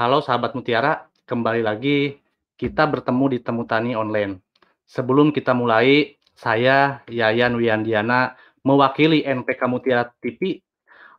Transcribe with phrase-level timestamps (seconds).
[0.00, 2.16] Halo sahabat Mutiara, kembali lagi
[2.56, 4.40] kita bertemu di Temu Tani Online.
[4.88, 8.32] Sebelum kita mulai, saya Yayan Wiandiana
[8.64, 10.64] mewakili NPK Mutiara TV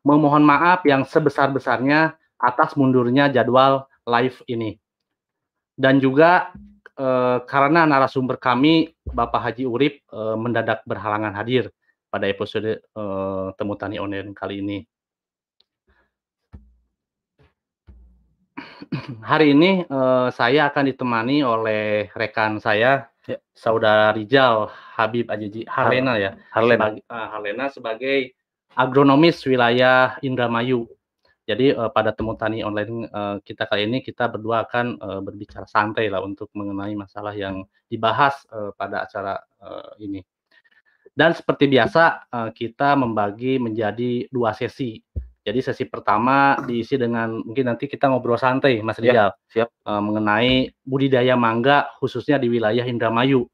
[0.01, 4.81] memohon maaf yang sebesar-besarnya atas mundurnya jadwal live ini.
[5.77, 6.49] Dan juga
[6.97, 11.69] eh, karena narasumber kami Bapak Haji Urip eh, mendadak berhalangan hadir
[12.09, 14.81] pada episode eh, Temu Tani Online kali ini.
[19.31, 23.37] Hari ini eh, saya akan ditemani oleh rekan saya, Ya.
[23.53, 24.65] Saudara Rijal
[24.97, 26.89] Habib Ajiji Harlena ya, Harlena.
[26.89, 28.17] sebagai, ah, Harlena sebagai
[28.73, 30.89] agronomis wilayah Indramayu.
[31.45, 35.69] Jadi eh, pada temu tani online eh, kita kali ini kita berdua akan eh, berbicara
[35.69, 40.19] santai lah untuk mengenai masalah yang dibahas eh, pada acara eh, ini.
[41.13, 44.97] Dan seperti biasa eh, kita membagi menjadi dua sesi.
[45.41, 49.67] Jadi sesi pertama diisi dengan mungkin nanti kita ngobrol santai, Mas Ya, Rijal, siap.
[49.73, 53.49] eh, mengenai budidaya mangga khususnya di wilayah Indramayu.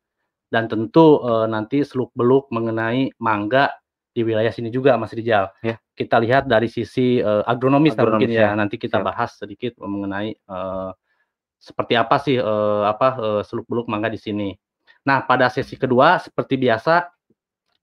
[0.52, 3.72] Dan tentu eh, nanti seluk beluk mengenai mangga
[4.12, 5.48] di wilayah sini juga, Mas Rijal.
[5.64, 5.80] Ya.
[5.96, 8.52] Kita lihat dari sisi eh, agronomis, nah, mungkin Agronomis, ya.
[8.52, 8.59] ya.
[8.59, 9.08] Nanti kita Siap.
[9.08, 10.92] bahas sedikit mengenai eh,
[11.58, 14.52] seperti apa sih eh, apa eh, seluk beluk mangga di sini.
[15.08, 17.08] Nah pada sesi kedua seperti biasa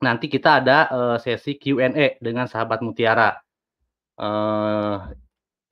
[0.05, 3.44] nanti kita ada eh, sesi Q&A dengan sahabat Mutiara.
[4.15, 4.97] Eh,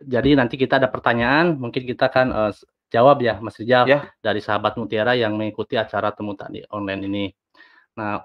[0.03, 4.11] jadi nanti kita ada pertanyaan, mungkin kita akan s- jawab ya, Mas Rijal, Ya.
[4.19, 7.25] dari sahabat Mutiara yang mengikuti acara temu tani online ini.
[7.97, 8.21] Nah,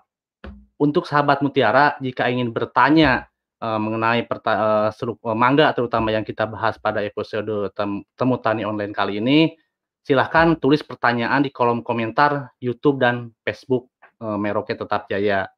[0.81, 6.21] untuk sahabat Mutiara, jika ingin bertanya eh, mengenai perta- eh, seluk eh, mangga, terutama yang
[6.21, 9.57] kita bahas pada episode tem- temu tani online kali ini,
[10.05, 13.89] silahkan tulis pertanyaan di kolom komentar YouTube dan Facebook
[14.21, 15.49] eh, Merauke Tetap Jaya.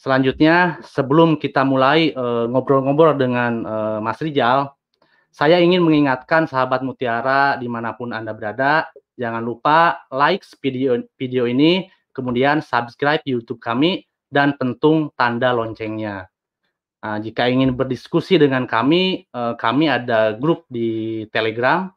[0.00, 4.72] Selanjutnya, sebelum kita mulai eh, ngobrol-ngobrol dengan eh, Mas Rijal,
[5.28, 8.88] saya ingin mengingatkan sahabat Mutiara di mana pun Anda berada,
[9.20, 16.32] jangan lupa like video video ini, kemudian subscribe YouTube kami, dan pentung tanda loncengnya.
[17.04, 21.92] Nah, jika ingin berdiskusi dengan kami, eh, kami ada grup di Telegram.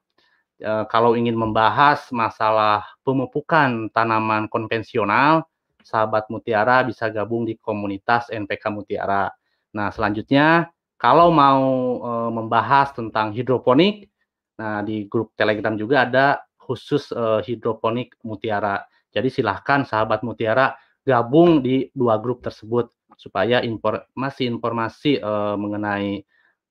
[0.64, 5.44] Kalau ingin membahas masalah pemupukan tanaman konvensional,
[5.84, 9.30] sahabat Mutiara bisa gabung di komunitas NPK Mutiara.
[9.76, 11.64] Nah, selanjutnya kalau mau
[12.00, 14.08] eh, membahas tentang hidroponik,
[14.56, 18.80] nah di grup Telegram juga ada khusus eh, hidroponik Mutiara.
[19.12, 20.74] Jadi silahkan sahabat Mutiara
[21.04, 22.88] gabung di dua grup tersebut
[23.20, 26.24] supaya informasi-informasi eh, mengenai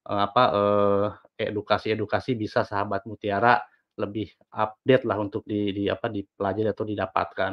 [0.08, 0.44] eh, apa
[1.36, 3.60] edukasi-edukasi bisa sahabat Mutiara
[4.00, 7.52] lebih update lah untuk di, di apa dipelajari atau didapatkan.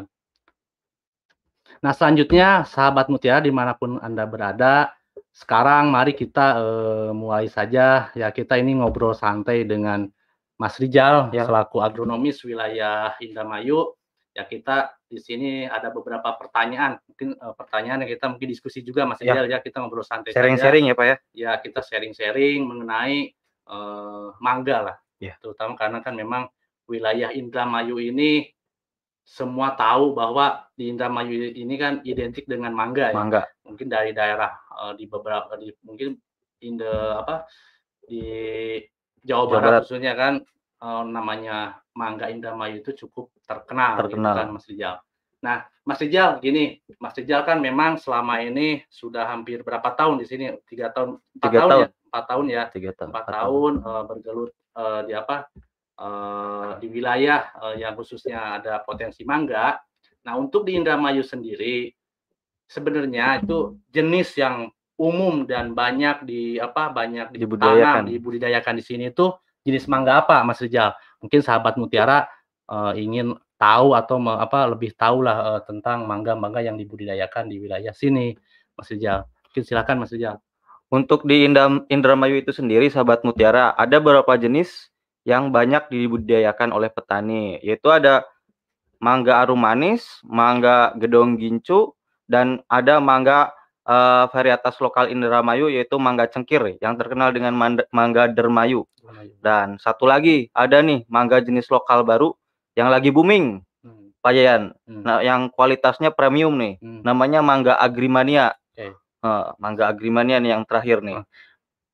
[1.79, 4.91] Nah selanjutnya sahabat Mutiara di mana pun anda berada,
[5.31, 10.09] sekarang mari kita eh, mulai saja ya kita ini ngobrol santai dengan
[10.59, 11.47] Mas Rijal Ya.
[11.47, 13.95] selaku agronomis wilayah Indramayu.
[14.35, 19.07] Ya kita di sini ada beberapa pertanyaan, mungkin eh, pertanyaan yang kita mungkin diskusi juga
[19.07, 19.31] Mas Ya.
[19.33, 21.15] Rijal ya kita ngobrol santai Sharing-sharing ya Pak ya.
[21.31, 23.31] ya kita sharing-sharing mengenai
[23.69, 25.39] eh, mangga lah, Ya.
[25.39, 26.51] terutama karena kan memang
[26.89, 28.49] wilayah Indramayu ini
[29.29, 33.15] semua tahu bahwa di Indramayu ini kan identik dengan mangga ya.
[33.15, 33.41] Mangga.
[33.61, 36.17] Mungkin dari daerah eh, di beberapa di mungkin
[36.65, 36.89] in the
[37.21, 37.45] apa
[38.09, 38.25] di
[39.21, 39.81] Jawa, Jawa Barat, Barat.
[39.85, 40.33] khususnya kan
[40.81, 44.33] eh, namanya mangga Indramayu itu cukup terkenal, gitu Terkenal.
[44.33, 44.95] kan Mas Rijal.
[45.39, 50.25] Nah, Mas Rijal gini, Mas Rijal kan memang selama ini sudah hampir berapa tahun di
[50.25, 50.45] sini?
[50.65, 51.81] Tiga tahun, empat Tiga tahun, tahun.
[51.85, 53.09] ya, empat tahun ya, Tiga tahun.
[53.13, 55.35] empat empat tahun eh, bergelut eh, di apa?
[55.99, 59.75] Eh, di wilayah eh, yang khususnya ada potensi mangga.
[60.23, 61.91] Nah, untuk di Indramayu sendiri
[62.67, 64.69] sebenarnya itu jenis yang
[64.99, 68.03] umum dan banyak di apa banyak Dibudidayakan.
[68.11, 69.31] dibudidayakan di sini itu
[69.63, 70.91] jenis mangga apa Mas Rijal?
[71.23, 72.27] Mungkin sahabat Mutiara
[72.67, 77.59] eh, ingin tahu atau me- apa lebih tahu lah eh, tentang mangga-mangga yang dibudidayakan di
[77.63, 78.35] wilayah sini
[78.75, 79.23] Mas Rijal.
[79.49, 80.37] Mungkin silakan Mas Rijal.
[80.89, 84.89] Untuk di Indam- Indramayu itu sendiri, sahabat Mutiara, ada beberapa jenis
[85.29, 88.25] yang banyak dibudidayakan oleh petani, yaitu ada
[88.97, 91.93] mangga arum manis, mangga gedong gincu,
[92.25, 93.53] dan ada mangga
[93.85, 97.53] eh, varietas lokal Indramayu yaitu mangga cengkir yang terkenal dengan
[97.93, 98.89] mangga dermayu.
[99.41, 102.33] Dan satu lagi ada nih mangga jenis lokal baru
[102.73, 104.63] yang lagi booming, Hmm, Pak Yayan.
[104.83, 107.01] hmm, Nah, yang kualitasnya premium nih, hmm.
[107.07, 108.51] namanya mangga agrimania.
[108.75, 108.91] Oke.
[108.97, 111.23] Eh, mangga agrimania nih yang terakhir nih.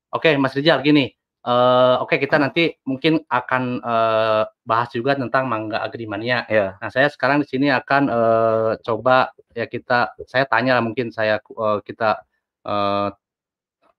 [0.10, 1.14] Oke, Mas Rijal, gini.
[1.46, 6.44] Eh, Oke, kita nanti mungkin akan eh, bahas juga tentang mangga agrimania.
[6.50, 11.14] Ya, Nah, saya sekarang di sini akan eh, coba ya kita, saya tanya lah mungkin
[11.14, 12.26] saya eh, kita
[12.66, 13.10] eh,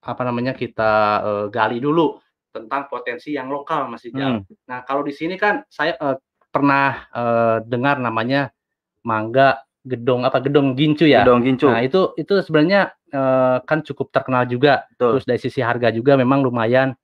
[0.07, 0.91] apa namanya kita
[1.23, 2.19] eh, gali dulu
[2.57, 4.41] tentang potensi yang lokal Mas Rijal.
[4.41, 4.43] Hmm.
[4.65, 6.17] Nah, kalau di sini kan saya uh,
[6.49, 8.49] pernah uh, dengar namanya
[9.05, 11.21] mangga gedong apa gedong gincu ya.
[11.23, 11.69] Gedong gincu.
[11.69, 14.89] Nah, itu itu sebenarnya uh, kan cukup terkenal juga.
[14.91, 15.21] Betul.
[15.21, 16.97] Terus dari sisi harga juga memang lumayan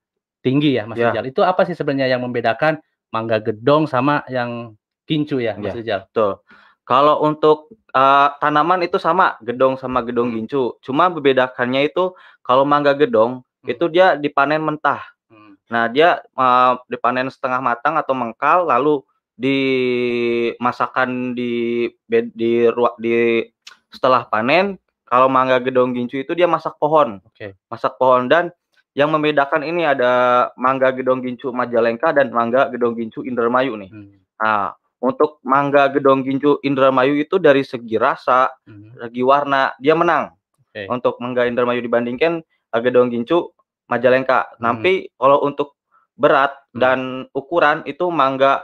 [0.43, 1.09] tinggi ya Mas Ya.
[1.09, 1.31] Rijal.
[1.31, 4.75] Itu apa sih sebenarnya yang membedakan mangga gedong sama yang
[5.07, 5.79] gincu ya Mas Ya.
[5.79, 6.01] Rijal?
[6.11, 6.43] Betul.
[6.83, 10.43] Kalau untuk eh, tanaman itu sama, gedong sama gedong Hmm.
[10.43, 10.75] gincu.
[10.83, 12.11] Cuma membedakannya itu
[12.43, 13.71] kalau mangga gedong Hmm.
[13.71, 14.99] itu dia dipanen mentah.
[15.31, 15.55] Hmm.
[15.71, 18.99] Nah, dia eh, dipanen setengah matang atau mengkal lalu
[19.33, 23.45] dimasakkan di bed- di ruang di
[23.89, 24.77] setelah panen.
[25.03, 27.53] Kalau mangga gedong gincu itu dia masak pohon, Oke.
[27.69, 28.49] masak pohon dan
[28.93, 33.89] yang membedakan ini ada mangga gedong gincu Majalengka dan mangga gedong gincu Indramayu nih.
[33.89, 34.21] Hmm.
[34.37, 38.93] Nah, untuk mangga gedong gincu Indramayu itu dari segi rasa, Hmm.
[39.01, 40.31] segi warna dia menang.
[40.69, 40.85] Oke.
[40.89, 43.49] Untuk mangga Indramayu dibandingkan uh, gedong gincu
[43.89, 44.57] Majalengka.
[44.57, 44.61] Hmm.
[44.61, 45.75] Tapi kalau untuk
[46.13, 46.79] berat Hmm.
[46.79, 46.99] dan
[47.33, 48.61] ukuran itu mangga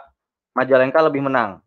[0.53, 1.59] Majalengka lebih menang.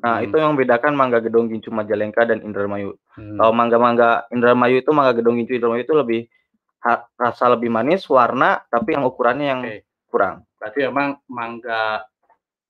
[0.00, 0.24] Nah, Hmm.
[0.24, 2.96] itu yang membedakan mangga gedong gincu Majalengka dan Indramayu.
[3.12, 3.36] Hmm.
[3.36, 6.20] Kalau mangga-mangga Indramayu itu mangga gedong gincu Indramayu itu lebih
[7.14, 9.78] rasa lebih manis, warna, tapi yang ukurannya yang Oke.
[10.08, 10.48] kurang.
[10.56, 12.04] Berarti memang mangga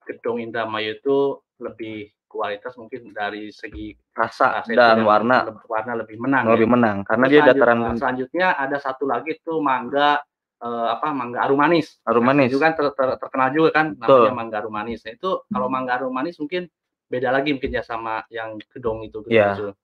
[0.03, 1.19] gedong Indramayu itu
[1.63, 6.45] lebih kualitas mungkin dari segi Rasa rasa dan warna lebih, warna lebih menang.
[6.47, 6.73] lebih ya.
[6.79, 7.99] menang karena Terus dia dataran rendah.
[7.99, 10.23] selanjutnya ada satu lagi tuh mangga
[10.63, 11.99] eh, apa mangga arum manis.
[12.07, 12.51] Arum Nah, manis.
[12.55, 15.03] Itu kan ter- ter- terkenal juga kan namanya mangga arum manis.
[15.03, 16.71] Nah, itu kalau mangga arum manis mungkin
[17.11, 19.27] beda lagi mungkin ya sama yang gedong itu.
[19.27, 19.75] gedong Iya.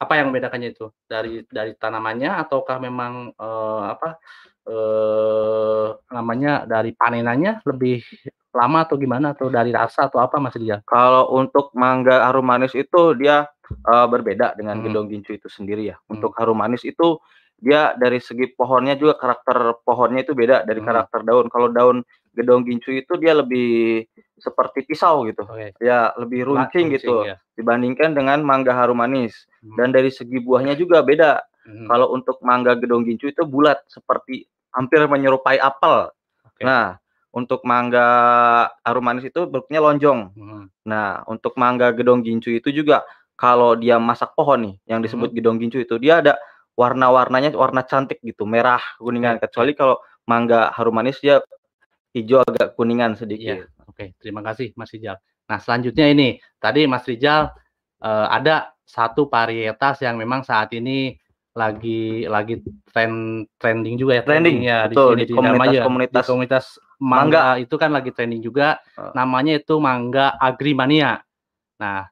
[0.00, 4.20] Apa yang membedakannya itu dari dari tanamannya ataukah memang eh, apa
[4.68, 8.04] eh namanya dari panenannya lebih
[8.52, 10.84] lama atau gimana atau dari rasa atau apa Mas Rijal?
[10.84, 14.84] Kalau untuk mangga harum manis itu dia eh, berbeda dengan Hmm.
[14.84, 15.96] gedong gincu itu sendiri ya.
[15.96, 16.20] Hmm.
[16.20, 17.16] Untuk harum manis itu
[17.56, 20.88] dia dari segi pohonnya juga karakter pohonnya itu beda dari Hmm.
[20.92, 21.48] karakter daun.
[21.48, 22.04] Kalau daun
[22.36, 24.04] gedong gincu itu dia lebih
[24.36, 25.48] seperti pisau gitu.
[25.48, 25.72] Oke.
[25.80, 27.40] Ya lebih runcing Runcing, gitu ya.
[27.56, 29.48] dibandingkan dengan mangga harum manis.
[29.64, 29.74] Hmm.
[29.80, 31.40] Dan dari segi buahnya juga beda.
[31.64, 31.88] Hmm.
[31.88, 34.44] Kalau untuk mangga gedong gincu itu bulat seperti
[34.76, 36.12] hampir menyerupai apel.
[36.44, 36.62] Oke.
[36.62, 37.00] Nah,
[37.32, 38.06] untuk mangga
[38.84, 40.20] harum manis itu bentuknya lonjong.
[40.36, 40.64] Hmm.
[40.84, 43.02] Nah, untuk mangga gedong gincu itu juga
[43.36, 45.36] kalau dia masak pohon nih, yang disebut Hmm.
[45.40, 46.36] gedong gincu itu dia ada
[46.76, 49.40] warna-warnanya warna cantik gitu, merah, kuningan.
[49.40, 49.96] Kecuali kalau
[50.28, 51.40] mangga harum manis dia
[52.16, 53.56] hijau agak kuningan Iya, sedikit.
[53.84, 54.16] oke.
[54.16, 55.20] Terima kasih Mas Rijal.
[55.46, 57.52] Nah, selanjutnya ini, tadi Mas Rijal
[58.00, 61.12] eh, ada satu varietas yang memang saat ini
[61.56, 62.60] lagi lagi
[62.92, 65.84] tren trending juga ya Trending, ya betul, di sini di Indramayu ya.
[65.88, 66.64] komunitas-komunitas di komunitas
[67.00, 69.12] mangga, itu kan lagi trending juga Eh.
[69.12, 71.20] namanya itu mangga agrimania.
[71.80, 72.08] Nah,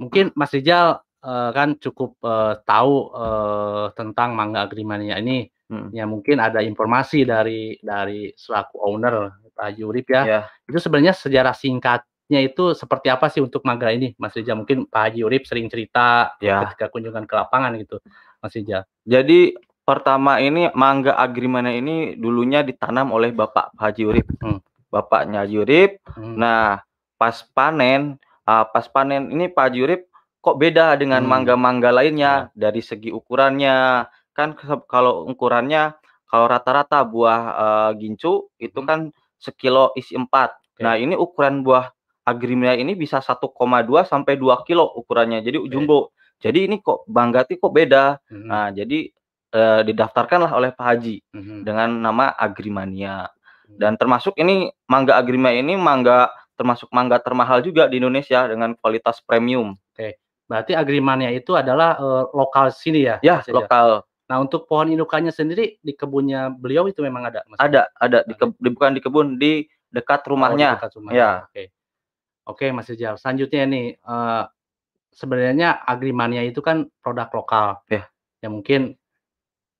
[0.00, 5.92] mungkin Mas Rijal eh, kan cukup eh, tahu eh, tentang mangga agrimania ini Hmm.
[5.92, 10.22] ya mungkin ada informasi dari dari selaku owner Pak Haji Urip ya.
[10.24, 10.40] Ya.
[10.64, 14.56] Itu sebenarnya sejarah singkatnya itu seperti apa sih untuk mangga ini, Mas Rijal?
[14.56, 16.64] Mungkin Pak Haji Urip sering cerita Ya.
[16.64, 18.00] ketika kunjungan ke lapangan gitu,
[18.40, 18.88] Mas Rijal.
[19.04, 24.26] Jadi pertama ini mangga agrimana ini dulunya ditanam oleh Bapak Haji Urip.
[24.40, 24.64] Hmm.
[24.88, 25.90] Bapaknya Haji Urip.
[26.16, 26.36] Hmm.
[26.40, 26.80] Nah,
[27.20, 28.16] pas panen,
[28.48, 30.02] ah, pas panen ini Pak Haji Urip
[30.38, 31.28] kok beda dengan Hmm.
[31.28, 34.06] mangga-mangga lainnya dari segi ukurannya.
[34.38, 34.54] Kan
[34.86, 35.98] kalau ukurannya
[36.30, 38.86] kalau rata-rata buah eh, gincu itu Hmm.
[38.86, 39.00] kan
[39.42, 40.54] sekilo isi empat.
[40.78, 40.86] Oke.
[40.86, 41.90] Nah, ini ukuran buah
[42.22, 45.42] agrimia ini bisa 1,2 sampai 2 kilo ukurannya.
[45.42, 45.70] Jadi Oke.
[45.74, 46.14] jumbo.
[46.38, 48.22] Jadi ini kok Banggati kok beda.
[48.30, 49.10] Mhm, Nah, jadi
[49.48, 53.26] eh, didaftarkanlah oleh Pak Haji mhm, dengan nama Agrimania.
[53.66, 53.74] mhm.
[53.80, 59.18] Dan termasuk ini mangga Agrimia ini mangga termasuk mangga termahal juga di Indonesia dengan kualitas
[59.26, 59.74] premium.
[60.48, 63.20] Berarti agrimania itu adalah eh, lokal sini ya?
[63.20, 64.02] Ya, lokal.
[64.28, 67.56] Nah, untuk pohon indukannya sendiri di kebunnya beliau itu memang ada, Mas?
[67.56, 70.70] Ada, ada di, ke- di- bukan di kebun, di dekat Oh, di rumahnya.
[70.76, 71.16] dekat rumahnya.
[71.16, 71.30] Ya.
[71.48, 71.64] Oke.
[72.44, 73.16] Oke, Mas Rijal.
[73.16, 74.42] Selanjutnya nih, eh,
[75.12, 77.80] sebenarnya agrimania itu kan produk lokal.
[77.88, 78.04] Ya.
[78.38, 78.94] Ya mungkin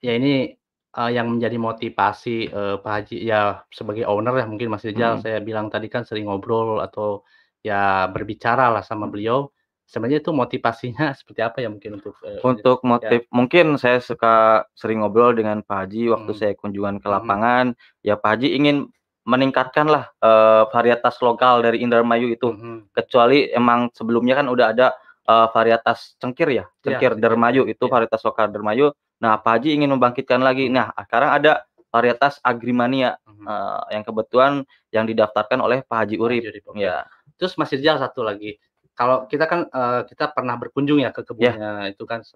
[0.00, 0.57] ya ini
[0.88, 5.23] eh, yang menjadi motivasi eh, Pak Haji ya sebagai owner ya mungkin Mas Rijal Mm.
[5.23, 7.21] saya bilang tadi kan sering ngobrol atau
[7.61, 9.52] ya berbicara lah sama beliau.
[9.88, 15.00] Sebenarnya itu motivasinya seperti apa ya mungkin untuk eh, Untuk motif, mungkin saya suka sering
[15.00, 16.38] ngobrol dengan Pak Haji waktu Hmm.
[16.38, 17.14] saya kunjungan ke Mhm.
[17.16, 17.66] lapangan.
[18.04, 18.76] Ya Pak Haji ingin
[19.25, 22.52] meningkatkanlah eh, varietas lokal dari Indramayu itu.
[22.52, 22.92] Mhm.
[22.92, 24.88] kecuali emang sebelumnya kan udah ada
[25.25, 27.92] eh, varietas cengkir ya, cengkir cengkir, dermayu itu iya.
[27.92, 28.88] varietas lokal dermayu.
[29.21, 30.73] Nah, Pak Haji ingin membangkitkan lagi.
[30.73, 31.52] Nah, sekarang ada
[31.88, 33.45] varietas agrimania Mhm.
[33.45, 34.52] eh, yang kebetulan
[34.88, 36.42] yang didaftarkan oleh Pak Haji Urip.
[36.49, 36.80] Haji Urip.
[36.80, 37.04] Ya,
[37.37, 38.57] Terus Mas Rijal satu lagi.
[38.99, 42.26] Kalau kita kan eh, kita pernah berkunjung ya ke kebunnya itu kan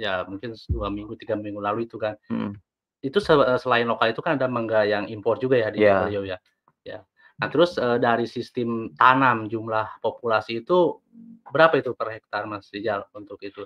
[0.00, 2.16] ya mungkin dua minggu tiga minggu lalu itu kan.
[2.32, 2.56] Mm.
[3.00, 3.32] itu se
[3.64, 6.04] selain lokal itu kan ada mangga yang impor juga ya di Iya.
[6.04, 6.38] Beliau ya?
[6.84, 7.00] Ya.
[7.40, 11.00] Nah terus, eee, dari sistem tanam jumlah populasi itu
[11.48, 13.64] berapa itu per hektar Mas Rijal untuk itu?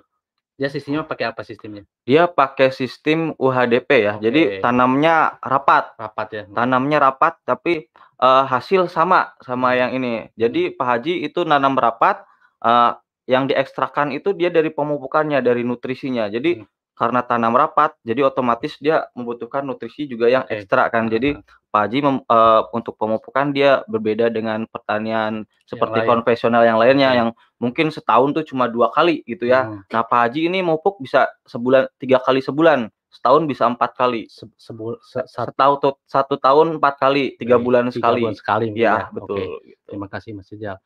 [0.55, 1.83] Dia sistemnya pakai apa sistemnya?
[2.07, 4.63] Dia pakai sistem UHDP ya, jadi Oke.
[4.63, 5.91] tanamnya rapat.
[5.99, 6.43] Rapat ya?
[6.47, 6.55] Hmm.
[6.55, 9.79] Tanamnya rapat tapi, eee, hasil sama, sama Hmm.
[9.83, 10.13] yang ini.
[10.39, 12.23] Jadi Pak Haji itu nanam rapat,
[12.63, 12.91] eee,
[13.27, 16.31] yang diekstrakkan itu dia dari pemupukannya, dari nutrisinya.
[16.31, 16.67] Jadi Hmm.
[16.95, 20.63] Karena tanam rapat, jadi otomatis dia membutuhkan nutrisi juga yang Oke.
[20.65, 21.07] ekstra kan.
[21.11, 21.37] Jadi.
[21.75, 26.07] Pak Haji mem eee, untuk pemupukan dia berbeda dengan pertanian seperti lain.
[26.07, 29.67] konvensional yang lainnya, yang mungkin setahun tuh cuma 2 kali gitu ya.
[29.67, 29.83] Hmm.
[29.91, 34.23] Nah Pak Haji ini mupuk bisa sebulan 3 kali sebulan, setahun bisa 4 kali.
[34.31, 38.21] Se sebul se sat Setau tut 1 tahun 4 kali, 3 Oke, bulan 3 sekali.
[38.23, 39.11] bulan sekali Iya, ya?
[39.11, 39.67] betul, Oke.
[39.67, 39.83] gitu.
[39.91, 40.77] Terima kasih Mas Rijal.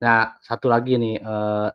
[0.00, 1.68] Nah, satu lagi nih, eee,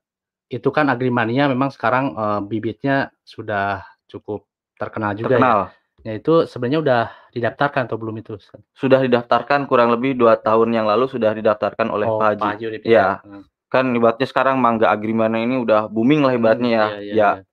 [0.52, 3.82] itu kan Agrimania memang sekarang, eee, bibitnya sudah
[4.12, 4.44] cukup
[4.76, 5.40] terkenal juga ya.
[5.40, 5.60] Terkenal.
[6.02, 8.36] Nah itu sebenarnya udah didaftarkan atau belum itu?
[8.76, 12.48] Sudah didaftarkan kurang lebih 2 tahun yang lalu sudah didaftarkan oleh Oh, Pak Pak Haji.
[12.58, 13.00] Haji Urip ini ya?
[13.00, 13.08] Iya.
[13.24, 13.44] Heeh.
[13.72, 16.86] Kan ibaratnya sekarang mangga Agrimania ini udah booming lah Hmm, ibaratnya ya.
[16.88, 17.44] iya iya Ya, iya.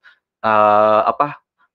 [0.43, 1.27] eee, apa,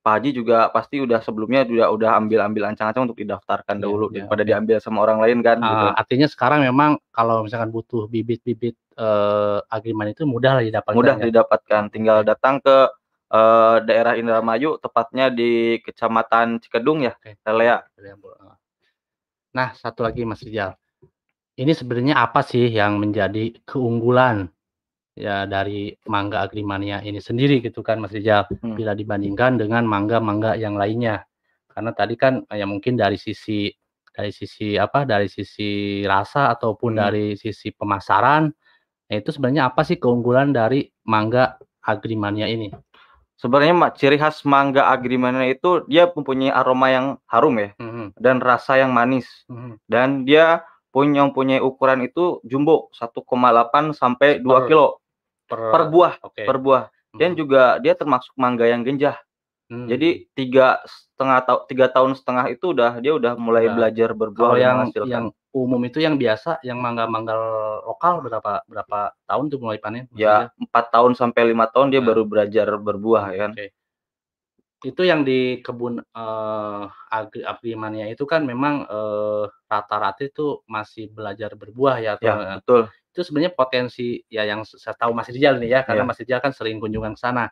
[0.04, 4.20] Pak Haji juga pasti udah sebelumnya udah udah ambil-ambil ancang-ancang untuk didaftarkan Iya dahulu iya,
[4.20, 4.50] daripada oke.
[4.52, 5.88] diambil sama orang lain kan, gitu.
[5.88, 11.16] Eee, artinya sekarang memang kalau misalkan butuh bibit-bibit, eee, Agriman itu mudah lah didapatkan Mudah
[11.20, 11.26] ya?
[11.30, 12.78] didapatkan, tinggal datang ke,
[13.34, 17.14] eee, daerah Indramayu, tepatnya di Kecamatan Cikedung ya.
[17.46, 18.56] Lelea, heeh.
[19.54, 20.74] Nah, satu lagi Mas Rijal.
[21.60, 24.50] Ini sebenarnya apa sih yang menjadi keunggulan
[25.18, 28.78] ya dari mangga Agrimania ini sendiri gitu kan Mas Rijal, Hmm.
[28.80, 31.26] bila dibandingkan dengan mangga-mangga yang lainnya?
[31.72, 33.70] Karena tadi kan, ya mungkin dari sisi
[34.14, 37.02] dari sisi apa, dari sisi rasa ataupun Hmm.
[37.08, 38.50] dari sisi pemasaran,
[39.10, 42.72] nah itu sebenarnya apa sih keunggulan dari mangga Agrimania ini?
[43.36, 48.16] Sebenarnya ciri khas mangga Agrimania itu dia mempunyai aroma yang harum ya, Mhm.
[48.16, 49.28] dan rasa yang manis.
[49.52, 49.74] Mhm.
[49.90, 54.88] Dan dia punya mempunyai ukuran itu jumbo, 1,8 sampai 2 Per kilo.
[55.50, 56.44] per Per buah oke.
[56.48, 56.84] per buah.
[57.14, 57.38] Dan Mhm.
[57.38, 59.18] juga dia termasuk mangga yang genjah.
[59.70, 59.90] Mmm.
[59.90, 63.76] Jadi 3,5 tau 3 tahun setengah itu udah dia udah mulai Udah.
[63.76, 65.10] belajar Kalau berbuah dan yang menghasilkan.
[65.10, 67.36] yang umum itu yang biasa, yang mangga-mangga
[67.88, 70.52] lokal berapa berapa tahun tuh mulai panen Ya?
[70.60, 72.08] 4 tahun sampai 5 tahun dia Nah.
[72.12, 73.52] baru belajar berbuah ya kan.
[73.58, 73.72] Oke.
[74.82, 76.84] Itu yang di kebun, eee,
[77.14, 82.58] Agri Agrimania itu kan memang, eee, rata-rata itu masih belajar berbuah ya atau Ya, heeh.
[82.60, 82.82] betul.
[83.14, 86.10] Itu sebenarnya potensi ya yang saya tahu Mas Rijal nih ya, karena Iya.
[86.10, 87.46] Mas Rijal kan sering kunjungan ke sana.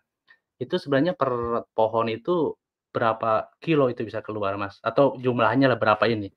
[0.62, 1.31] Itu sebenarnya per
[1.77, 2.55] pohon itu
[2.96, 4.79] berapa kilo itu bisa keluar Mas?
[4.86, 6.31] Atau jumlahnya lah berapa ini?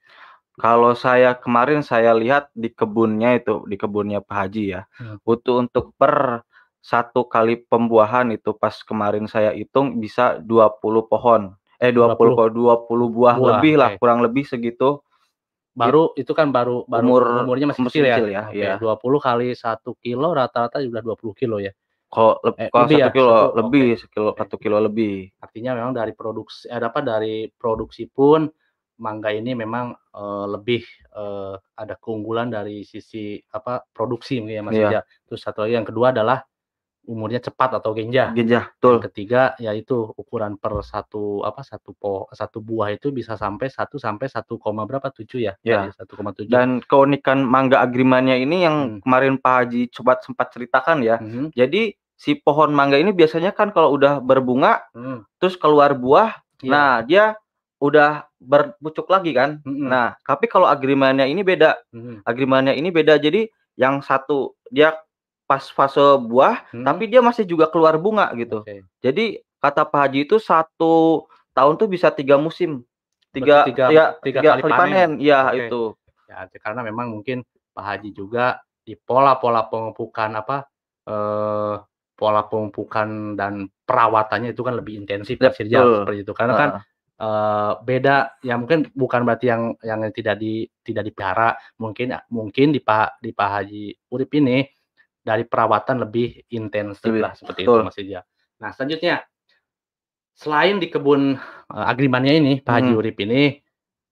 [0.59, 5.19] Kalau saya kemarin saya lihat di kebunnya itu, di kebunnya Pak Haji ya, Hmm.
[5.27, 6.47] butuh untuk per
[6.79, 11.59] 1 kali pembuahan itu pas kemarin saya hitung bisa 20 pohon.
[11.83, 12.39] Eh 20 20?
[12.39, 13.99] po 20 buah Buah, lebih lah, oke.
[13.99, 15.03] kurang lebih segitu.
[15.83, 18.17] It Baru itu kan baru baru umur umurnya masih masih kecil ya?
[18.17, 18.75] kecil ya, Oke, iya.
[18.79, 21.75] 20 kali 1 kilo rata-rata udah 20 kilo ya?
[22.13, 23.11] Kalau Eh, kalau lebih 1 ya?
[23.15, 23.57] kilo 1 oke.
[23.59, 24.39] lebih, sekilo Oke.
[24.39, 25.35] 1 kilo lebih.
[25.43, 28.47] Artinya memang dari produks eh, apa, dari produksi pun
[29.01, 30.83] mangga ini memang, eee, lebih,
[31.15, 34.83] eee, ada keunggulan dari sisi apa, produksi mungkin ya Mas Iya.
[34.89, 35.03] Rijal.
[35.31, 36.39] Terus satu lagi yang kedua adalah
[37.09, 38.33] umurnya cepat atau genjah.
[38.37, 38.97] Genjah, Yang betul.
[39.11, 44.29] ketiga yaitu ukuran per satu apa, satu po satu buah itu bisa sampai 1 sampai
[44.31, 45.55] 1, berapa 7 ya?
[45.67, 45.85] Ya.
[45.85, 46.49] Tadi 1,7.
[46.51, 49.01] Dan keunikan mangga Agrimania ini yang Hmm.
[49.05, 51.19] kemarin Pak Haji coba sempat ceritakan ya.
[51.21, 51.53] Mhm.
[51.57, 55.27] Jadi si pohon mangga ini biasanya kan kalau udah berbunga, Hmm.
[55.43, 56.71] terus keluar buah, Iya.
[56.73, 57.25] nah dia
[57.85, 59.61] udah berpucuk lagi kan.
[59.69, 59.93] Mhm.
[59.93, 61.77] Nah, tapi kalau Agrimania ini beda.
[61.93, 62.25] Mhm.
[62.25, 63.21] Agrimania ini beda.
[63.21, 63.45] Jadi
[63.77, 64.97] yang satu dia
[65.45, 66.85] pas fase buah, Mhm.
[66.89, 68.65] tapi dia masih juga keluar bunga gitu.
[68.65, 68.81] Oke.
[69.05, 72.81] Jadi kata Pak Haji itu 1 tahun tuh bisa 3 musim.
[73.35, 74.81] Berarti 3 tiga ya 3 3 kali kali panen?
[74.81, 75.11] panen.
[75.21, 75.59] Iya, Oke.
[75.69, 75.83] itu.
[76.25, 77.45] Ya, karena memang mungkin
[77.77, 80.65] Pak Haji juga di pola-pola pemupukan apa,
[81.05, 81.75] eee,
[82.15, 86.07] pola pemupukan dan perawatannya itu kan lebih intensif Betul.
[86.07, 86.33] seperti itu.
[86.33, 86.71] Karena kan,
[87.15, 92.83] Eee, beda ya mungkin bukan berarti yang yang tidak di tidak dipelihara, mungkin mungkin di
[92.83, 94.67] Pak di Pak Haji Urip ini
[95.23, 97.87] dari perawatan lebih intensif Lebih, lah, seperti itu betul.
[97.87, 98.23] Mas Rijal.
[98.59, 99.15] Nah, selanjutnya
[100.35, 101.39] selain di kebun,
[101.71, 102.99] eee, Agrimania ini, Pak Haji Mhm.
[102.99, 103.43] Urip ini,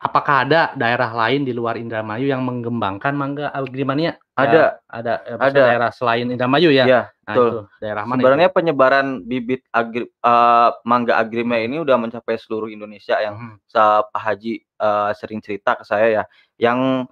[0.02, 4.18] apakah ada daerah lain di luar Indramayu yang mengembangkan mangga Agrimania?
[4.34, 4.50] Ada.
[4.52, 5.62] Ya, ada, maksudnya Ada.
[5.70, 6.84] daerah selain Indramayu ya?
[6.90, 7.46] Iya, Nah betul.
[7.48, 8.56] itu, daerah mana Sebenarnya itu?
[8.58, 14.54] penyebaran bibit agri eee, mangga Agrimania ini udah mencapai seluruh Indonesia yang sa Pak Haji,
[14.66, 16.24] eee, sering cerita ke saya ya.
[16.58, 17.06] Yang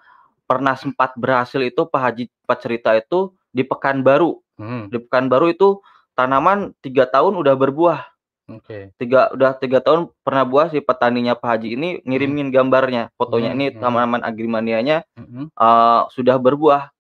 [0.51, 4.35] pernah sempat berhasil itu Pak Haji sempat cerita itu di Pekanbaru.
[4.59, 4.83] Mhm.
[4.91, 5.79] Di Pekanbaru itu
[6.19, 8.01] tanaman 3 tahun udah berbuah.
[8.51, 8.91] Oke.
[8.99, 12.05] Tiga udah 3 tahun pernah buah si petaninya Pak Haji ini Mhm.
[12.09, 13.79] ngirimin gambarnya, fotonya Mhm ini mhm.
[13.81, 15.51] tanaman agrimanianya, Mhm.
[15.55, 16.91] eee, sudah berbuah.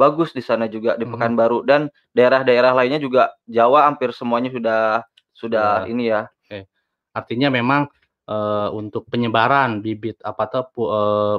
[0.00, 1.04] Bagus di sana juga di.
[1.06, 5.04] Pekanbaru dan daerah-daerah lainnya juga Jawa hampir semuanya sudah
[5.36, 5.90] sudah Sudah.
[5.90, 6.26] ini ya.
[6.46, 6.66] Oke.
[7.14, 7.88] Artinya memang,
[8.28, 11.36] eee, untuk penyebaran bibit apa tuh, eee,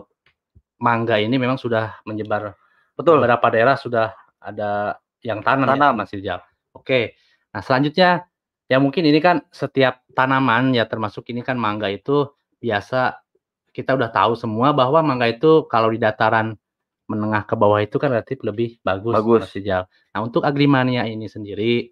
[0.82, 2.56] mangga ini memang sudah menyebar
[3.00, 3.22] Betul.
[3.24, 5.94] beberapa daerah sudah ada yang tanam ya, Tanam.
[6.04, 6.42] Mas Rijal.
[6.76, 7.16] Oke.
[7.56, 8.28] Nah, selanjutnya
[8.74, 12.26] ya mungkin ini kan setiap tanaman ya termasuk ini kan mangga itu
[12.58, 13.22] biasa
[13.70, 16.58] kita udah tahu semua bahwa mangga itu kalau di dataran
[17.06, 19.54] menengah ke bawah itu kan relatif lebih bagus, Bagus.
[19.54, 19.86] Rijal.
[20.16, 21.92] Nah, untuk agrimania ini sendiri,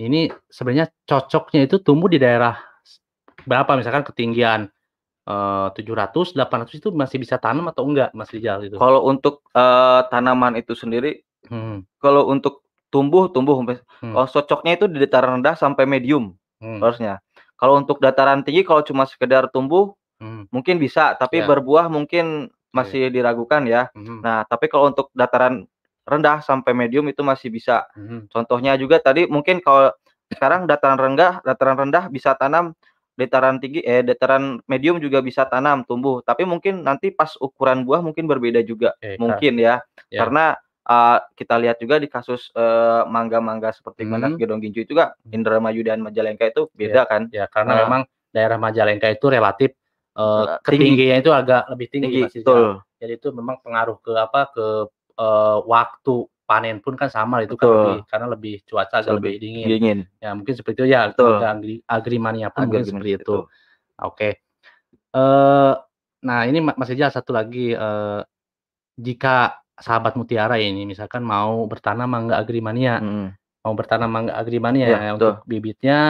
[0.00, 2.56] ini sebenarnya cocoknya itu tumbuh di daerah
[3.44, 3.76] berapa?
[3.76, 4.70] Misalkan ketinggian,
[5.28, 8.80] eee, 700, 800 itu masih bisa tanam atau enggak, Mas Rijal itu?
[8.80, 11.20] Kalau untuk, eee, tanaman itu sendiri,
[11.52, 11.84] Mhm.
[12.00, 12.63] kalau untuk
[12.94, 14.14] tumbuh tumbuh Hmm.
[14.14, 16.78] kalau cocoknya itu di dataran rendah sampai medium Hmm.
[16.78, 17.18] harusnya.
[17.58, 20.46] Kalau untuk dataran tinggi kalau cuma sekedar tumbuh Hmm.
[20.54, 21.50] mungkin bisa, tapi Iya.
[21.50, 22.70] berbuah mungkin Oke.
[22.70, 23.90] masih diragukan ya.
[23.98, 24.22] Mhm.
[24.22, 25.66] Nah, tapi kalau untuk dataran
[26.06, 27.82] rendah sampai medium itu masih bisa.
[27.98, 28.30] Mhm.
[28.30, 29.90] Contohnya juga tadi mungkin kalau
[30.30, 32.72] sekarang dataran rendah dataran rendah bisa tanam,
[33.14, 36.22] dataran tinggi eh, dataran medium juga bisa tanam, tumbuh.
[36.22, 39.18] Tapi mungkin nanti pas ukuran buah mungkin berbeda juga, Kak.
[39.18, 39.82] mungkin ya.
[40.10, 40.18] Ya.
[40.24, 40.54] Karena,
[40.88, 44.38] eee, kita lihat juga di kasus, eee, mangga-mangga seperti mana Mhm.
[44.40, 45.34] Gedong Gincu itu juga Hmm.
[45.40, 47.22] Indramayu dan Majalengka itu Iya, beda kan.
[47.32, 48.02] ya karena Nah memang
[48.34, 49.70] daerah Majalengka itu relatif,
[50.16, 50.64] eee, Eee, tinggi.
[50.66, 52.64] ketinggiannya itu agak lebih tinggi, Tinggi, betul.
[53.00, 54.66] Jadi itu memang pengaruh ke apa, ke,
[55.18, 59.40] eee, waktu panen pun kan sama itu kan lebih karena lebih cuaca agak lebih Lebih
[59.40, 59.68] dingin.
[59.80, 59.98] dingin.
[60.20, 61.40] Ya mungkin seperti itu ya, Betul.
[61.40, 63.24] agri agrimania pun mungkin Agrimania seperti itu.
[63.24, 63.38] itu.
[64.04, 64.28] Oke.
[65.16, 65.72] Eee,
[66.26, 68.20] nah ini Ma Mas Rijal satu lagi, eee,
[69.00, 73.26] jika sahabat mutiara ini misalkan mau bertanam mangga agrimania, Mhm.
[73.66, 75.14] mau bertanam mangga agrimania ya betul.
[75.16, 76.00] untuk bibitnya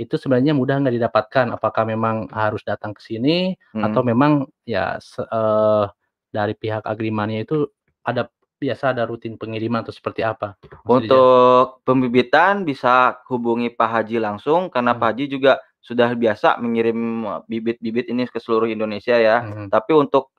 [0.00, 1.46] itu sebenarnya mudah nggak didapatkan?
[1.54, 4.08] Apakah memang harus datang ke sini atau Mhm.
[4.14, 4.32] memang
[4.66, 5.84] ya se eee,
[6.32, 7.68] dari pihak agrimania itu
[8.02, 8.26] ada
[8.62, 10.86] biasa ada rutin pengiriman atau seperti apa, Rijal?
[10.86, 15.00] Untuk pembibitan bisa hubungi Pak Haji langsung karena Hmm.
[15.02, 19.42] Pak Haji juga sudah biasa mengirim bibit-bibit ini ke seluruh Indonesia ya.
[19.42, 19.66] Mhm.
[19.68, 20.30] Tapi untuk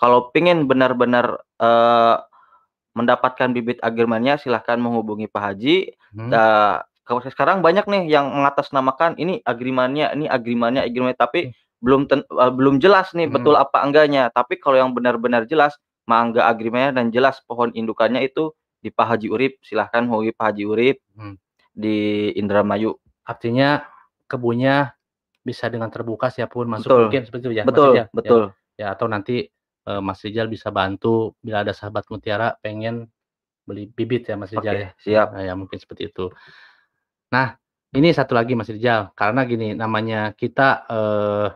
[0.00, 2.16] kalau pengen benar-benar, eee,
[2.96, 5.76] mendapatkan bibit agrimania silahkan menghubungi Pak Haji.
[6.34, 6.74] Eee,
[7.06, 11.54] kalau sekarang banyak nih yang mengatasnamakan ini agrimania ini agrimania agrimania tapi Hmm.
[11.84, 13.34] belum ten eee, belum jelas nih Mhm.
[13.36, 14.32] betul apa enggaknya.
[14.34, 15.76] Tapi kalau yang benar-benar jelas
[16.08, 18.50] mangga agrimania dan jelas pohon indukannya itu
[18.82, 21.34] di Pak Haji Urip, silahkan hubungi Pak Haji Urip Mhm.
[21.76, 22.96] di Indramayu.
[23.28, 23.84] Artinya
[24.26, 24.96] kebunnya
[25.46, 27.02] bisa dengan terbuka siapa pun masuk Betul.
[27.08, 27.96] mungkin seperti itu ya, Betul, Rijal?
[27.96, 28.06] Ya.
[28.12, 28.42] betul.
[28.80, 29.36] Ya atau nanti,
[29.88, 33.08] eee, Mas Rijal bisa bantu bila ada sahabat mutiara pengen
[33.68, 34.90] beli bibit ya, Mas Rijal Oke, ya?
[35.00, 35.28] siap.
[35.36, 36.30] Nah ya mungkin seperti itu.
[37.34, 37.54] Nah,
[37.94, 41.46] ini satu lagi Mas Rijal, karena gini namanya kita, eee,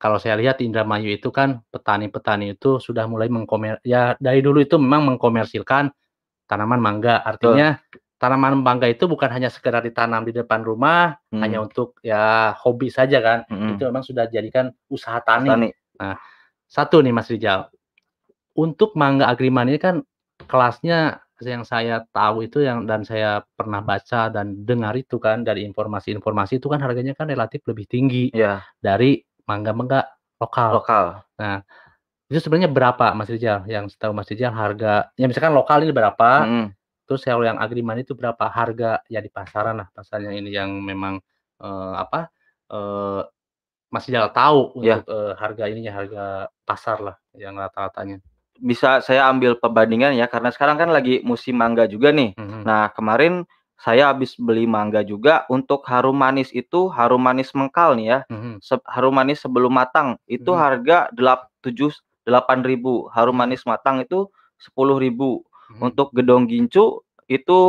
[0.00, 4.62] kalau saya lihat di Indramayu itu kan petani-petani itu sudah mulai mengkomer ya dari dulu
[4.62, 5.90] itu memang mengkomersilkan
[6.50, 7.20] tanaman mangga.
[7.22, 7.30] Betul.
[7.58, 7.68] Artinya
[8.20, 11.66] tanaman mangga itu bukan hanya sekedar ditanam di depan rumah, hanya Mhm.
[11.70, 13.38] untuk ya hobi saja kan.
[13.48, 13.88] Itu Mhm.
[13.92, 15.50] memang sudah dijadikan usaha tani.
[15.50, 15.70] Tani.
[16.00, 16.16] Nah,
[16.68, 17.68] satu nih Mas Rijal,
[18.58, 20.04] untuk mangga agriman ini kan
[20.48, 25.62] kelasnya yang saya tahu itu yang dan saya pernah baca dan dengar itu kan dari
[25.68, 28.62] informasi-informasi itu kan harganya kan relatif lebih tinggi Iya.
[28.82, 30.06] dari mangga-mangga
[30.42, 30.82] lokal.
[30.82, 31.06] Lokal.
[31.38, 31.62] Nah,
[32.30, 33.64] itu sebenarnya berapa Mas Rijal?
[33.70, 36.66] Yang setahu Mas Rijal harga ya misalkan lokal ini berapa, Mhm.
[37.08, 41.20] terus kalau yang agriman itu berapa harga ya di pasaran lah, pasaran ini yang memang,
[41.62, 42.28] eee, apa,
[42.72, 43.20] eee,
[43.92, 45.00] Mas Rijal tahu Iya.
[45.00, 46.24] untuk, eee, harga ininya, harga
[46.68, 48.20] pasar lah yang rata-ratanya.
[48.60, 52.36] Bisa saya ambil perbandingan ya karena sekarang kan lagi musim mangga juga nih.
[52.36, 52.66] Mhm.
[52.68, 53.48] Nah, kemarin
[53.78, 58.58] saya habis beli mangga juga untuk harum manis itu, harum manis mengkal nih ya, Mhm.
[58.60, 60.58] seb harum manis sebelum matang itu Mhm.
[60.60, 61.94] harga delap tujuh
[62.28, 63.40] 8.000, harum Mhm.
[63.40, 64.26] manis matang itu
[64.60, 65.40] 10.000.
[65.72, 65.80] Mhm.
[65.94, 67.60] Untuk Gedong Gincu itu,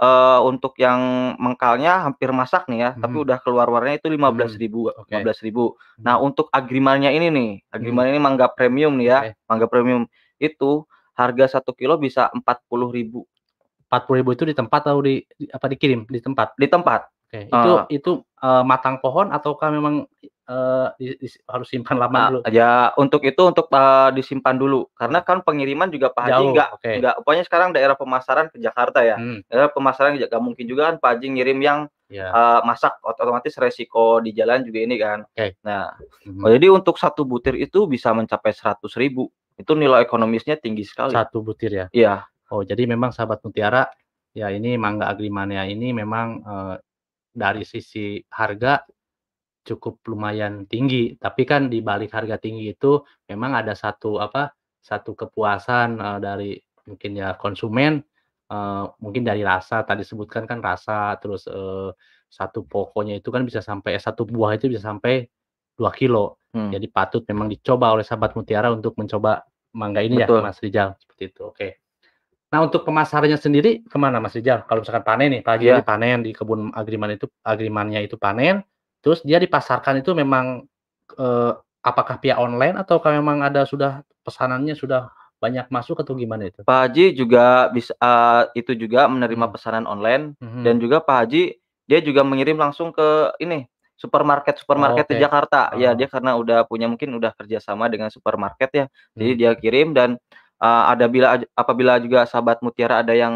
[0.00, 3.24] eee, untuk yang mengkalnya hampir masak nih ya, tapi Mhm.
[3.28, 4.16] udah keluar warnanya itu Mhm.
[4.16, 5.10] 15.000 Oke.
[5.18, 5.74] 15.000.
[5.98, 6.04] Mhm.
[6.06, 9.30] Nah, untuk agrimannya ini nih, agriman ini mangga premium nih ya, Oke.
[9.50, 10.02] mangga premium
[10.40, 10.86] itu
[11.18, 13.26] harga 1 kilo bisa 40.000.
[13.90, 16.06] 40.000 itu di tempat atau di di apa dikirim?
[16.08, 16.54] Di tempat?
[16.58, 17.00] Di tempat.
[17.28, 18.12] Oke, itu Eee itu,
[18.44, 20.04] eee, matang pohon ataukah memang,
[20.96, 22.40] di dis harus simpan lama dulu?
[22.42, 26.68] A ya untuk itu untuk, eee, disimpan dulu karena kan pengiriman juga Pak Haji nggak
[26.80, 26.90] oke.
[27.04, 29.16] nggak pokoknya sekarang daerah pemasaran ke Jakarta ya.
[29.20, 29.44] Hmm.
[29.52, 32.32] Daerah pemasaran nggak mungkin juga kan Pak Haji ngirim yang, Iya.
[32.32, 35.18] eee, masak, otomatis resiko di jalan juga ini kan.
[35.28, 35.60] Oke.
[35.68, 35.92] Nah,
[36.24, 36.40] Mhm.
[36.44, 39.28] oh jadi untuk 1 butir itu bisa mencapai 100.000.
[39.60, 41.12] Itu nilai ekonomisnya tinggi sekali.
[41.12, 41.86] 1 butir ya?
[41.92, 42.24] Iya.
[42.48, 43.84] Oh, jadi memang sahabat mutiara,
[44.32, 46.74] ya ini mangga agrimania ini memang, eee,
[47.36, 48.82] dari sisi harga
[49.68, 51.14] cukup lumayan tinggi.
[51.20, 56.50] Tapi kan di balik harga tinggi itu memang ada satu apa, satu kepuasan, eee, dari
[56.88, 58.00] mungkin ya konsumen,
[58.48, 61.92] eee, mungkin dari rasa tadi sebutkan kan rasa, terus, eee,
[62.32, 65.24] satu pokoknya itu kan bisa sampai satu buah itu bisa sampai
[65.76, 66.40] 2 kilo.
[66.56, 66.72] Hmm.
[66.72, 69.44] Jadi patut memang dicoba oleh sahabat mutiara untuk mencoba
[69.76, 70.40] mangga ini ya, Betul.
[70.44, 71.68] Mas Rijal, seperti itu, oke.
[72.52, 74.64] Nah, untuk pemasarannya sendiri ke mana Mas Rijal?
[74.64, 75.80] Kalau misalkan panen nih, Iya.
[75.80, 78.64] ini panen di kebun agriman itu agrimannya itu panen,
[79.04, 80.66] terus dia dipasarkan itu memang,
[81.18, 81.52] eee,
[81.84, 85.08] apakah via online ataukah memang ada sudah pesanannya sudah
[85.42, 86.60] banyak masuk atau gimana itu?
[86.66, 89.54] Pak Haji juga bisa eee, itu juga menerima Hmm.
[89.54, 90.62] pesanan online Mhm.
[90.66, 91.42] dan juga Pak Haji
[91.88, 93.64] dia juga mengirim langsung ke ini,
[93.96, 95.22] supermarket-supermarket di Oke.
[95.24, 95.60] Jakarta.
[95.80, 95.96] Ya Oh.
[95.96, 98.84] dia karena udah punya mungkin udah kerjasama dengan supermarket ya,
[99.16, 99.40] jadi Hmm.
[99.40, 100.20] dia kirim dan,
[100.60, 103.32] eee, ada bila apabila juga sahabat mutiara ada yang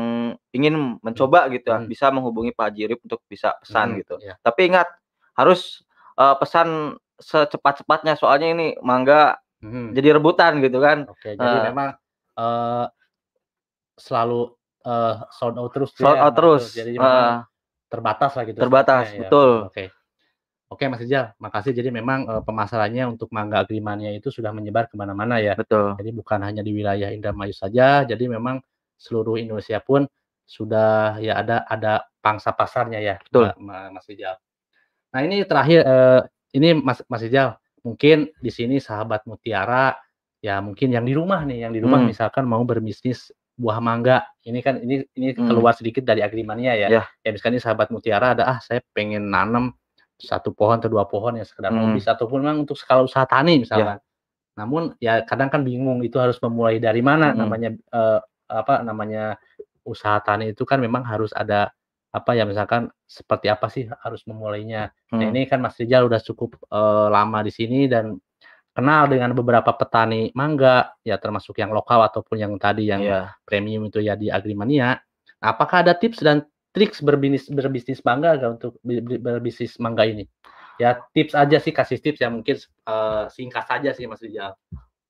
[0.53, 1.88] ingin mencoba gitu ya, Mhm.
[1.88, 4.14] bisa menghubungi Pak Haji Urip untuk bisa pesan Mhm, gitu.
[4.20, 4.35] iya.
[4.44, 4.88] Tapi ingat
[5.38, 5.83] harus,
[6.18, 9.95] eee, pesan secepat-cepatnya soalnya ini mangga Mhm.
[9.95, 11.07] jadi rebutan gitu kan.
[11.07, 11.88] Oke, jadi Eee memang,
[12.38, 12.85] eee,
[14.01, 14.40] selalu,
[14.87, 17.45] eee, sold out terus Sold ya, out terus, Jadi memang
[17.92, 19.51] terbatas lah gitu Terbatas, stoknya ya, betul.
[19.68, 19.85] Oke.
[20.73, 21.73] Oke, Mas Rijal, makasih.
[21.77, 25.55] Jadi memang, eee, pemasarannya untuk mangga agrimannya itu sudah menyebar ke mana-mana ya.
[25.55, 25.95] Betul.
[26.01, 28.59] Jadi bukan hanya di wilayah Indramayu saja, jadi memang
[28.97, 30.09] seluruh Indonesia pun
[30.49, 33.53] sudah ya ada ada pangsa pasarnya ya, Betul.
[33.61, 34.37] Mas Rijal.
[35.12, 36.20] Nah, ini terakhir, eee,
[36.57, 39.92] ini Mas Mas Rijal, mungkin di sini sahabat mutiara,
[40.40, 42.09] ya mungkin yang di rumah nih, yang di rumah Hmm.
[42.09, 43.29] misalkan mau berbisnis
[43.61, 45.44] buah mangga, ini kan ini ini Hmm.
[45.53, 46.88] keluar sedikit dari agrimannya ya.
[46.88, 47.03] Iya.
[47.29, 49.77] Ya misalkan ini sahabat mutiara ada, "Ah, saya pengen nanam
[50.16, 51.92] 1 pohon atau 2 pohon ya sekedar Hmm.
[51.92, 53.64] hobis," ataupun memang untuk skala usaha tani Iya.
[53.68, 53.98] misalkan.
[54.61, 57.38] Namun ya kadang kan bingung itu harus memulai dari mana Mhm.
[57.40, 58.20] namanya, eee,
[58.53, 59.37] apa namanya,
[59.88, 61.72] usaha tani itu kan memang harus ada
[62.12, 64.92] apa ya, misalkan seperti apa sih harus memulainya.
[65.12, 65.33] Nah, Hmm.
[65.33, 68.16] ini kan Mas Rijal udah cukup, eee, lama di sini dan
[68.77, 73.20] kenal dengan beberapa petani mangga, ya termasuk yang lokal ataupun yang tadi yang Iya.
[73.48, 75.01] premium itu ya di Agrimania.
[75.44, 76.44] Apakah ada tips dan
[76.77, 80.25] triks berbisnis berbisnis mangga untuk bi bi berbisnis mangga ini?
[80.81, 84.57] Ya tips aja sih, kasih tips yang mungkin, eee, singkat saja sih Mas Rijal.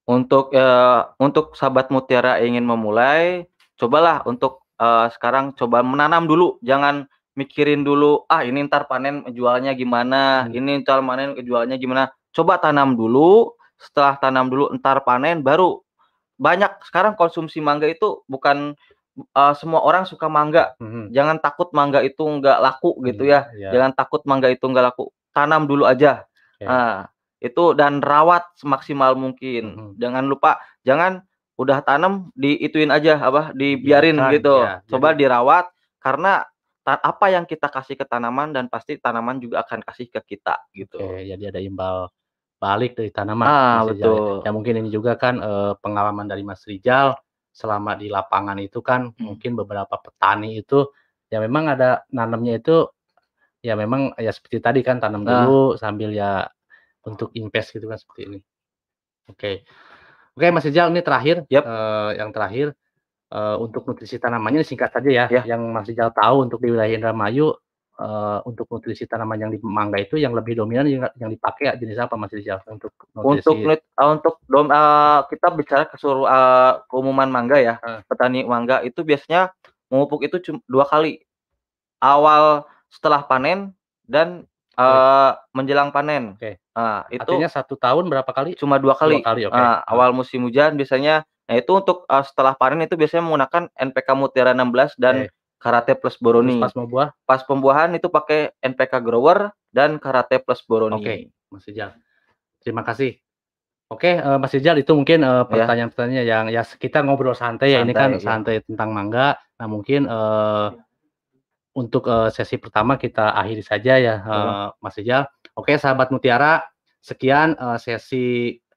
[0.09, 3.47] Untuk, eee, untuk sahabat mutiara ingin memulai,
[3.79, 7.05] cobalah untuk, eee, sekarang coba menanam dulu, jangan
[7.37, 10.53] mikirin dulu, "Ah, ini entar panen jualnya gimana, Hmm.
[10.57, 15.81] ini entar panen jualnya gimana." Coba tanam dulu, setelah tanam dulu entar panen baru
[16.41, 18.75] banyak sekarang konsumsi mangga itu bukan,
[19.17, 20.75] eee, semua orang suka mangga.
[20.81, 21.13] Mhm.
[21.13, 23.71] Jangan takut mangga itu nggak laku gitu Iya ya, iya.
[23.77, 26.25] jangan takut mangga itu nggak laku, tanam dulu aja.
[26.59, 26.67] Oke.
[26.69, 27.07] Nah,
[27.43, 29.65] itu dan rawat semaksimal mungkin.
[29.77, 29.91] Mhm.
[30.01, 31.23] Jangan lupa, jangan
[31.63, 34.55] udah tanam diituin aja, apa, dibiarin Dibiarkan, gitu.
[34.59, 34.73] ya.
[34.91, 35.65] Coba Jadi dirawat
[36.03, 36.33] karena
[36.83, 40.99] apa yang kita kasih ke tanaman dan pasti tanaman juga akan kasih ke kita gitu.
[40.99, 42.11] Oke, jadi ada imbal
[42.59, 43.87] balik dari tanaman, Ah, ya.
[43.91, 44.43] betul.
[44.47, 47.15] Ya mungkin ini juga kan, eee, pengalaman dari Mas Rijal
[47.55, 49.37] selama di lapangan itu kan Hmm.
[49.37, 50.89] mungkin beberapa petani itu
[51.29, 52.89] ya memang ada nanamnya itu
[53.63, 55.47] ya memang ya seperti tadi kan tanam Nah.
[55.47, 56.47] dulu sambil ya
[57.07, 58.41] untuk invest gitu kan seperti ini.
[59.31, 59.67] Oke.
[60.37, 61.65] Oke, Mas Rijal ini terakhir, Yap.
[61.69, 62.67] eee, yang terakhir,
[63.33, 65.43] eee, untuk nutrisi tanamannya singkat saja ya, Ya.
[65.45, 67.53] yang Mas Rijal tahu untuk di wilayah Indramayu,
[68.01, 71.99] eee, untuk nutrisi tanaman yang di mangga itu yang lebih dominan yang yang dipakai jenis
[72.01, 73.55] apa Mas Rijal untuk nutrisi?
[73.55, 78.03] Untuk nut eee, untuk dom eee, kita bicara kesuru eee, keumuman mangga ya, Heeh.
[78.11, 79.55] petani mangga itu biasanya
[79.95, 81.23] memupuk itu cum 2 kali.
[82.03, 83.73] Awal setelah panen
[84.09, 84.81] dan, Oke.
[84.81, 86.39] eee, menjelang panen.
[86.39, 86.59] Oke.
[86.77, 88.57] Nah, itu Artinya 1 tahun berapa kali?
[88.57, 89.21] cuma 2 2 kali.
[89.21, 89.53] kali, oke.
[89.53, 89.85] Eee, Heeh.
[89.93, 94.53] awal musim hujan biasanya nah itu untuk, eee, setelah panen itu biasanya menggunakan NPK Mutiara
[94.57, 95.35] 16 dan Oke.
[95.61, 96.59] Karate Plus Terus Boroni.
[96.59, 97.13] pas mau buah?
[97.29, 100.97] Pas pembuahan itu pakai NPK Grower dan Karate Plus Boroni.
[100.99, 101.95] Oke, Mas Rijal.
[102.63, 103.19] Terima kasih.
[103.93, 105.51] Oke, eee, Mas Rijal itu mungkin, eee, Ya.
[105.53, 108.33] pertanyaan-pertanyaan yang ya kita ngobrol santai ya, ini kan Santai, iya.
[108.33, 109.37] santai tentang mangga.
[109.61, 110.69] Nah mungkin, eee,
[111.79, 114.53] untuk, eee, sesi pertama kita akhiri saja ya, Iya.
[114.53, 115.25] eee, Mas Rijal.
[115.57, 116.65] Oke, sahabat mutiara,
[117.05, 118.25] sekian, eee, sesi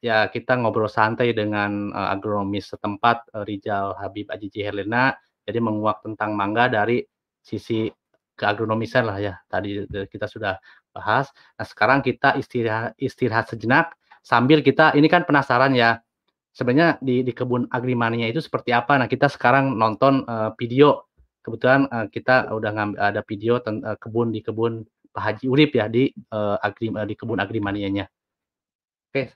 [0.03, 5.15] ya kita ngobrol santai dengan, eee, agronomis setempat, eee, Rijal Habib Ajiji Herlina.
[5.47, 6.99] Jadi menguak tentang mangga dari
[7.39, 7.87] sisi
[8.35, 10.59] keagronomisan lah ya, tadi kita sudah
[10.91, 11.31] bahas.
[11.55, 16.03] Nah sekarang kita istirahat istirahat sejenak, sambil kita ini kan penasaran ya,
[16.57, 18.97] sebenarnya di di kebun Agrimania itu seperti apa.
[18.97, 21.05] Nah kita sekarang nonton, eee, video,
[21.45, 24.81] kebetulan, eee, kita udah ngam ada video ten eee, kebun di kebun
[25.15, 28.03] Pak Haji Urip ya di, eee, agri eee, di kebun Agrimanianya.
[29.15, 29.31] Oke.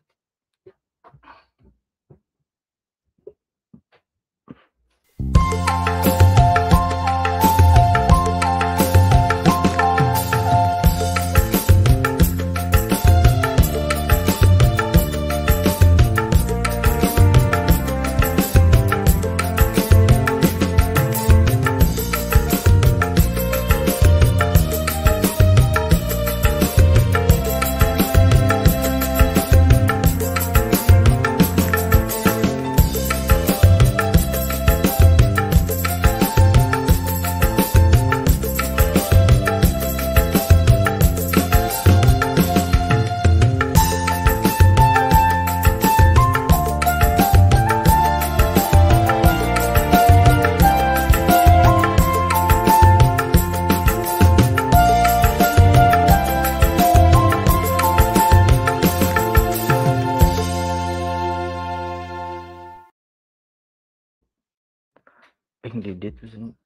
[66.09, 66.57] Ingredient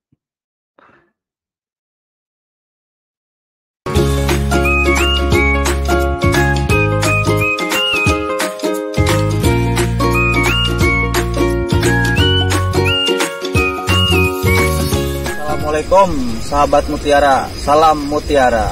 [15.43, 18.71] Assalamualaikum sahabat Mutiara, salam Mutiara.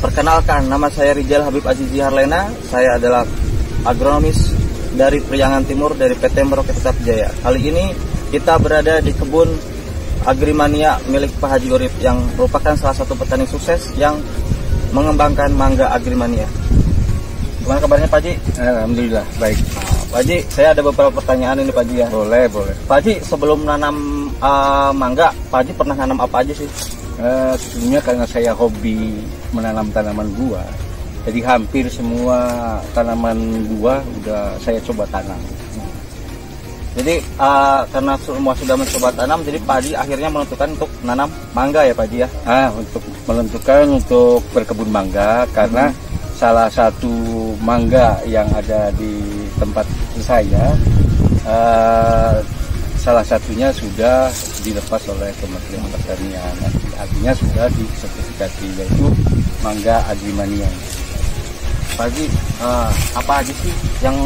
[0.00, 2.48] Perkenalkan, nama saya Rijal Habib Azizi Harlena.
[2.72, 3.28] Saya adalah
[3.84, 4.56] agronomis
[4.96, 7.28] dari Priangan Timur dari PT Merauke Tetap Jaya.
[7.44, 7.92] Kali ini
[8.32, 9.69] kita berada di kebun
[10.28, 14.20] Agrimania milik Pak Haji Urip yang merupakan salah satu petani sukses yang
[14.92, 16.44] mengembangkan mangga Agrimania.
[17.64, 18.32] Gimana kabarnya Pak Haji?
[18.60, 19.58] Alhamdulillah baik.
[20.10, 22.08] Pak Haji, saya ada beberapa pertanyaan ini Pak Haji ya.
[22.10, 22.74] Boleh boleh.
[22.84, 26.68] Pak Haji, sebelum nanam uh, mangga, Pak Haji pernah nanam apa aja sih?
[27.20, 29.20] Uh, sebelumnya karena saya hobi
[29.52, 30.64] menanam tanaman buah,
[31.28, 33.36] jadi hampir semua tanaman
[33.76, 35.36] buah udah saya coba tanam.
[36.90, 41.94] Jadi uh, karena semua sudah mencoba tanam, jadi Haji akhirnya menentukan untuk nanam mangga ya
[41.94, 42.28] Pak Haji ya?
[42.42, 45.98] Ah, untuk menentukan untuk berkebun mangga karena hmm.
[46.34, 47.14] salah satu
[47.62, 49.86] mangga yang ada di tempat
[50.18, 50.74] saya
[51.46, 52.42] uh,
[53.00, 54.28] salah satunya sudah
[54.60, 56.54] dilepas oleh Kementerian Pertanian
[57.00, 59.06] artinya sudah disertifikasi yaitu
[59.64, 60.68] mangga agrimania
[62.00, 62.26] Haji
[62.64, 64.16] uh, apa aja sih yang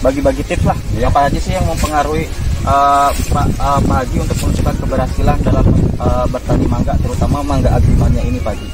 [0.00, 0.78] bagi-bagi tips lah?
[0.96, 1.12] Ya.
[1.12, 2.24] apa aja sih yang mempengaruhi
[2.64, 5.66] uh, Pak, uh, Pak Haji untuk menunjukkan keberhasilan dalam
[6.00, 8.68] uh, bertani mangga terutama mangga agrimania ini Pak Haji?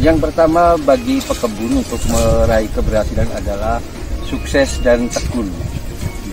[0.00, 3.78] Yang pertama bagi pekebun untuk meraih keberhasilan adalah
[4.26, 5.46] sukses dan tekun.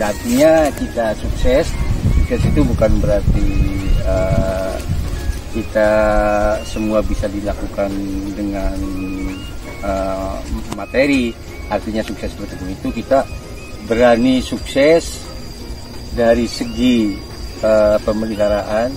[0.01, 1.69] Artinya kita sukses
[2.17, 3.49] sukses itu bukan berarti
[4.07, 4.73] uh,
[5.51, 5.89] kita
[6.63, 7.91] semua bisa dilakukan
[8.33, 8.73] dengan
[9.85, 10.37] uh,
[10.73, 11.33] materi
[11.71, 13.23] artinya sukses bertemu itu kita
[13.87, 15.23] berani sukses
[16.11, 17.15] dari segi
[17.63, 18.91] uh, pemeliharaan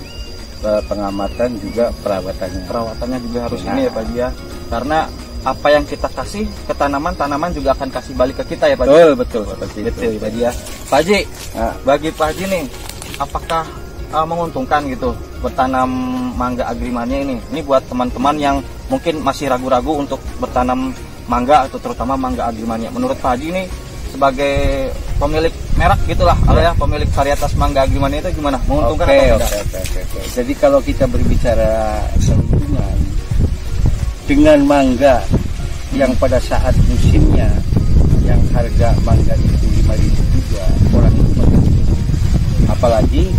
[0.67, 3.71] uh, pengamatan juga perawatannya perawatannya juga harus nah.
[3.75, 4.29] ini ya Pak Dia
[4.73, 4.99] karena
[5.45, 8.89] apa yang kita kasih ke tanaman tanaman juga akan kasih balik ke kita ya Pak
[8.89, 10.21] betul betul seperti betul itu.
[10.21, 10.51] Pak Dia
[10.89, 11.21] Pak Haji
[11.55, 11.75] nah.
[11.85, 12.65] bagi Pak Haji nih
[13.21, 13.65] apakah
[14.11, 15.13] uh, menguntungkan gitu
[15.45, 15.91] bertanam
[16.33, 18.57] mangga agrimannya ini ini buat teman-teman yang
[18.89, 20.97] mungkin masih ragu-ragu untuk bertanam
[21.29, 22.89] mangga atau terutama mangga agrimania.
[22.93, 23.63] Menurut Pak Haji ini
[24.13, 26.71] sebagai pemilik merek gitulah, ya.
[26.71, 28.61] ya pemilik varietas mangga agrimania itu gimana?
[28.69, 29.51] Menguntungkan okay, atau tidak?
[29.75, 30.21] Oke, oke.
[30.31, 31.73] Jadi kalau kita berbicara
[32.21, 32.97] keuntungan
[34.25, 35.17] dengan mangga
[35.93, 37.51] yang pada saat musimnya
[38.25, 40.65] yang harga mangga itu lima ribu juga
[40.97, 41.64] orang itu
[42.85, 43.33] apalagi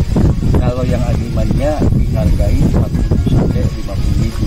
[0.57, 4.45] kalau yang agrimania dihargai 40 sampai 50 ribu.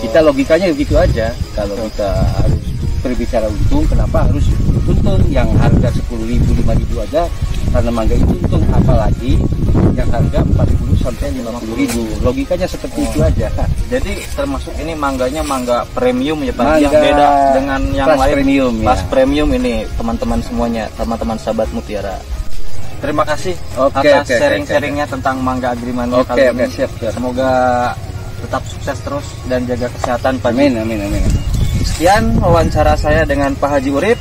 [0.00, 1.36] Kita logikanya begitu aja.
[1.52, 2.64] Kalau kita harus
[3.04, 4.48] berbicara untung kenapa harus
[4.88, 5.20] untung?
[5.28, 7.28] Yang harga 10 ribu 5 ribu aja
[7.76, 8.64] karena mangga itu untung.
[8.72, 9.36] Apalagi
[9.92, 12.02] yang harga 40 sampai 50 ribu.
[12.24, 13.08] Logikanya seperti oh.
[13.12, 13.52] itu aja.
[13.92, 16.80] Jadi termasuk ini mangganya mangga premium ya Pak?
[16.80, 18.32] Yang beda dengan yang lain.
[18.32, 19.08] premium pas ya.
[19.12, 22.16] premium ini teman-teman semuanya teman-teman sahabat mutiara
[23.06, 25.14] terima kasih okay, atas okay, sharing-sharingnya okay.
[25.14, 27.12] tentang mangga agreement okay, kali okay, ini siap, siap.
[27.14, 27.50] semoga
[28.42, 31.22] tetap sukses terus dan jaga kesehatan Pak Amin, amin, amin.
[31.86, 34.18] Sekian wawancara saya dengan Pak Haji Urip.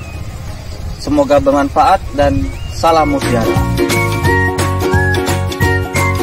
[1.01, 3.74] Semoga bermanfaat dan salam mutiara.